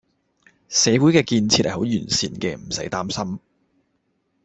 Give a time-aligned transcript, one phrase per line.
[0.67, 3.39] 社會嘅建設係好完善嘅，唔駛擔心